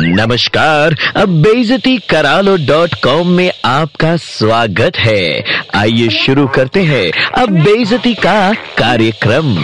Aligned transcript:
नमस्कार, 0.00 0.94
अब 1.16 1.28
बेजती 1.42 1.96
करालो 2.10 2.56
डॉट 2.56 2.94
कॉम 3.04 3.28
में 3.28 3.50
आपका 3.64 4.16
स्वागत 4.16 4.96
है। 4.96 5.42
आइए 5.74 6.08
शुरू 6.18 6.46
करते 6.48 6.82
हैं 6.82 7.10
अब 7.32 7.50
बेजती 7.64 8.14
का 8.14 8.52
कार्यक्रम। 8.78 9.56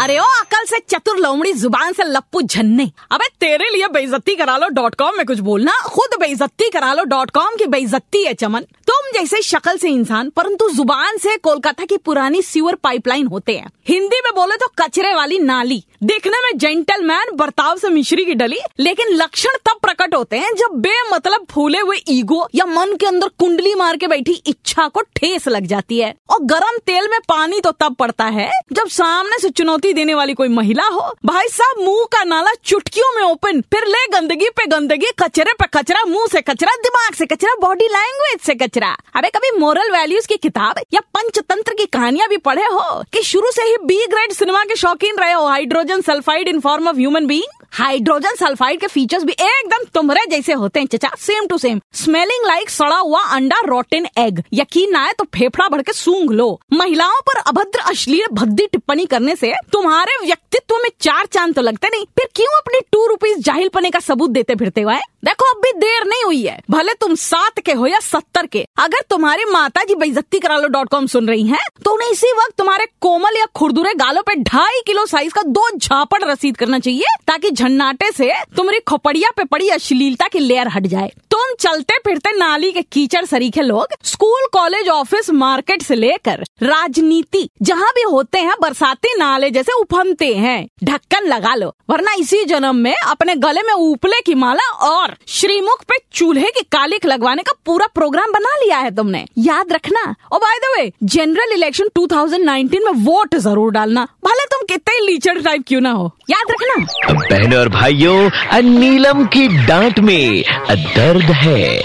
अरे 0.00 0.18
ओ, 0.18 0.22
अकल 0.22 0.64
से 0.64 0.78
चतुर 0.88 1.18
लोमड़ी 1.18 1.52
ज़ुबान 1.52 1.92
से 1.92 2.04
लप्पू 2.04 2.42
झन्ने। 2.42 2.90
अबे, 3.12 3.26
तेरे 3.40 3.70
लिए 3.70 3.88
बेइज्जती 3.88 4.36
करा 4.36 4.56
लो 4.56 4.68
डॉट 4.68 4.94
कॉम 4.94 5.16
में 5.16 5.26
कुछ 5.26 5.38
बोलना। 5.38 5.72
खुद 5.84 6.18
बेइज्जती 6.20 6.68
करा 6.68 6.92
लो 6.94 7.04
डॉट 7.04 7.30
कॉम 7.30 7.56
की 7.58 7.66
बेइज्जती 7.66 8.24
है, 8.24 8.34
चमन। 8.34 8.60
तुम 8.60 9.10
जैसे 9.14 9.42
शक्ल 9.42 9.76
से 9.76 9.88
इंसान, 9.88 10.30
परंतु 10.30 10.70
ज़ुबान 10.70 11.18
से 11.18 11.36
कोलकाता 11.36 11.84
की 11.84 11.96
पुरानी 11.96 12.42
सीवर 12.42 12.74
पाइपलाइन 12.74 13.26
होते 13.26 13.56
हैं। 13.56 13.70
हिंदी 13.88 14.20
में 14.24 14.32
बोले 14.34 14.56
तो 14.56 14.72
कचरे 14.78 15.14
वाली 15.14 15.38
नाली। 15.38 15.84
देखने 16.02 16.38
में 16.40 16.58
जेंटलमैन 16.58 17.34
बर्ताव 17.36 17.76
से 17.78 17.88
मिश्री 17.88 18.24
की 18.24 18.34
डली, 18.34 18.58
लेकिन 18.80 19.08
लक्षण 19.12 19.56
तब 19.66 19.78
प्रकट 19.82 20.14
होते 20.14 20.36
हैं 20.38 20.52
जब 20.56 20.76
बेमतलब 20.82 21.44
फूले 21.50 21.78
हुए 21.78 21.96
ईगो 22.08 22.48
या 22.54 22.66
मन 22.66 22.94
के 23.00 23.06
अंदर 23.06 23.28
कुंडली 23.38 23.74
मार 23.74 23.96
के 23.96 24.06
बैठी 24.08 24.32
इच्छा 24.46 24.86
को 24.88 25.00
ठेस 25.16 25.48
लग 25.48 25.66
जाती 25.66 25.98
है। 25.98 26.14
और 26.30 26.38
गरम 26.44 26.78
तेल 26.86 27.08
में 27.10 27.18
पानी 27.28 27.60
तो 27.60 27.70
तब 27.72 27.94
पड़ता 27.94 28.24
है 28.26 28.48
जब 28.72 28.88
सामने 28.88 29.38
से 29.38 29.50
चुनौती 29.50 29.92
देने 29.92 30.14
वाली 30.14 30.34
कोई 30.34 30.48
महिला 30.48 30.86
हो। 30.86 31.02
भाई 31.26 31.48
साहब, 31.48 31.82
मुँह 31.84 32.06
का 32.12 32.22
नाला 32.24 32.52
चुटकियों 32.64 33.14
में 33.16 33.22
ओपन, 33.22 33.60
फिर 33.62 33.86
ले 33.86 34.06
गंदगी 34.12 34.48
पे 34.50 34.66
गंदगी, 34.66 35.10
कचरे 35.22 35.52
पे 35.52 35.66
कचरा, 35.74 36.04
मुँह 36.04 36.26
से 36.32 36.40
कचरा, 36.40 36.74
दिमाग 36.78 37.14
से 37.14 37.26
कचरा 37.26 37.54
बॉडी 37.60 37.88
लैंग्वेज 37.88 38.40
से 38.40 38.54
कचरा। 38.56 38.96
अरे 39.16 39.30
कभी 39.36 39.56
मोरल 39.58 39.92
वैल्यूज़ 39.92 40.28
की 40.28 40.36
किताब 40.38 40.80
या 40.94 41.00
पंचतंत्र 41.14 41.74
की 41.74 41.86
कहानियाँ 41.88 42.28
भी 42.28 42.36
पढ़े 42.40 42.64
हो 42.64 43.02
कि 43.12 43.22
शुरू 43.24 43.50
से 43.50 43.62
ही 43.62 43.76
बी 43.84 44.04
ग्रेड 44.06 44.32
सिनेमा 44.32 44.64
के 44.64 44.76
शौकीन 44.76 45.16
रहे 45.18 45.32
हो 45.32 45.46
hydrogen 45.46 45.88
sulphide 45.98 46.48
in 46.48 46.60
form 46.60 46.88
of 46.88 46.96
human 46.96 47.26
being 47.26 47.64
hydrogen 47.72 48.34
sulphide 48.36 48.80
के 48.80 48.86
फीचर्स 48.86 49.24
भी 49.24 49.32
एकदम 49.32 49.84
तुम्हारे 49.94 50.20
जैसे 50.30 50.52
होते 50.52 50.80
हैं, 50.80 50.86
चचा। 50.86 51.10
Same 51.18 51.46
to 51.46 51.58
same 51.58 51.80
smelling 51.94 52.46
like 52.46 52.70
सड़ा 52.70 52.96
हुआ 52.96 53.20
अंडा 53.24 53.60
रोटेन 53.66 54.06
एग 54.18 54.42
यकीन 54.52 54.90
ना 54.92 55.04
आए 55.06 55.12
तो 55.12 55.24
फेफड़ा 55.34 55.68
भर 55.68 55.82
के 55.82 55.92
सूंघ 55.92 56.30
लो। 56.32 56.60
महिलाओं 56.72 57.20
पर 57.26 57.40
अभद्र, 57.40 57.78
अश्लील, 57.80 58.26
भद्दी 58.32 58.66
टिप्पणी 58.66 59.06
करने 59.06 59.36
से 59.36 59.52
तुम्हारे 59.72 60.16
व्यक्तित्व 60.24 60.76
में 60.76 60.90
चार 61.00 61.26
चाँद 61.26 61.54
तो 61.54 61.62
लगते 61.62 61.88
नहीं। 61.88 62.04
फिर 62.18 62.28
क्यों 62.34 62.56
अपने 62.58 62.80
टू 62.92 63.06
रुपीज़ 63.06 63.38
जाहिल 63.38 63.68
पने 63.68 63.90
का 63.90 64.00
सबूत 64.00 64.30
देते 64.30 64.54
फिरते 64.54 64.80
हुए? 64.80 64.98
देखो, 65.22 65.44
अब 65.46 65.60
भी 65.62 65.72
देर 65.78 66.06
नहीं 66.06 66.24
हुई 66.24 66.42
है। 66.42 66.58
भले 66.70 66.92
तुम 66.94 67.14
सात 67.16 67.58
के 67.60 67.72
हो 67.72 67.86
या 67.86 67.98
सत्तर 68.00 68.46
के, 68.46 68.64
अगर 68.78 69.04
तुम्हारी 69.10 69.44
माता 69.44 69.84
जी 69.84 69.94
बेजती 69.94 70.38
करालो 70.38 70.68
डॉट 70.68 70.88
कॉम 70.88 71.06
सुन 71.06 71.28
रही 71.28 71.46
हैं 71.46 71.58
तो 71.84 71.92
उन्हें 71.92 72.10
इसी 72.10 72.32
वक्त 72.32 72.56
तुम्हारे 72.58 72.86
कोमल 73.00 73.36
या 73.38 73.46
खुरदुरे 73.56 73.94
गालों 73.94 74.22
पे 74.22 74.34
ढाई 74.42 74.80
किलो 74.86 75.04
साइज़ 75.06 75.34
का 75.34 75.42
दो 75.42 75.68
झापड़ 75.70 76.22
रसीद 76.24 76.56
करना 76.56 76.78
चाहिए, 76.78 77.16
ताकि 77.26 77.50
झन्नाटे 77.50 78.10
से 78.12 78.32
तुम्हारी 78.56 78.80
खोपड़िया 78.80 79.30
पे 79.36 79.44
पड़ी 79.44 79.68
अश्लीलता 79.70 80.28
की 80.28 80.38
लेयर 80.38 80.68
हट 80.68 80.86
जाए। 80.86 81.12
तुम 81.30 81.54
चलते 81.60 81.94
फिरते 81.98 82.30
नाली 82.36 82.70
के 82.72 82.82
कीचड़ 82.82 83.24
सरीखे 83.24 83.62
लोग 83.62 83.94
स्कूल, 84.04 84.46
कॉलेज, 84.52 84.88
ऑफ़िस, 84.88 85.30
मार्केट 85.30 85.82
से 85.82 85.94
लेकर 85.94 86.42
राजनीति, 86.62 87.48
जहाँ 87.62 87.90
भी 87.90 88.02
होते 88.02 88.38
हैं, 88.38 88.54
बरसाती 88.62 89.14
नाले 89.18 89.50
जैसे 89.50 89.72
उफनते 89.72 90.32
हैं। 90.34 90.68
ढक्कन 90.84 91.26
लगा 91.26 91.54
लो, 91.54 91.72
वरना 91.90 92.12
इसी 92.12 92.44
जन्म 92.44 92.76
में 92.76 92.94
अपने 92.94 93.34
गले 93.36 93.62
में 93.62 93.72
उपले 93.72 94.20
की 94.20 94.34
माला 94.34 94.68
और 94.88 95.16
श्रीमुख 95.28 95.84
पे 95.84 95.98
चूल्हे 96.12 96.50
की 96.50 96.62
कालिक 96.72 97.06
लगवाने 97.06 97.42
का 97.42 97.52
पूरा 97.66 97.86
प्रोग्राम 97.86 98.32
बना 98.32 98.56
लिया 98.56 98.78
है 98.78 98.94
तुमने। 98.96 99.24
याद 99.38 99.72
रखना। 99.72 100.02
और 100.32 100.38
by 100.38 100.58
the 100.58 100.74
way 100.76 100.92
general 101.04 101.52
election 101.52 101.88
2019 101.96 102.84
में 102.84 102.92
वोट 103.04 103.36
ज़रूर 103.36 103.72
डालना। 103.72 104.04
भले 104.24 104.44
कितने 104.70 104.94
ही 104.94 105.06
लीचर 105.06 105.40
टाइप 105.42 105.62
क्यों 105.68 105.80
ना 105.80 105.90
हो? 105.90 106.04
याद 106.30 106.50
रखना। 106.50 107.14
बहनों 107.14 107.58
और 107.60 107.68
भाइयों 107.68 108.62
नीलम 108.62 109.24
की 109.26 109.46
डांट 109.66 109.98
में 110.00 110.42
दर्द 110.70 111.30
है। 111.36 111.82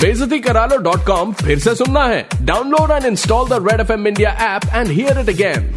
बेजती 0.00 0.38
करा 0.38 0.64
लो 0.66 0.76
डॉट 0.82 1.06
कॉम 1.06 1.32
फिर 1.42 1.58
से 1.58 1.74
सुनना 1.74 2.04
है। 2.04 2.26
Download 2.42 2.90
and 2.90 3.06
install 3.06 3.48
the 3.48 3.64
Red 3.70 3.80
F 3.80 3.92
M 3.92 4.06
India 4.06 4.30
app 4.54 4.62
and 4.74 4.88
hear 4.88 5.20
it 5.20 5.28
again 5.28 5.72